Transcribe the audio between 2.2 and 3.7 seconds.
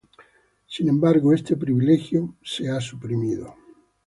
ha sido suprimido.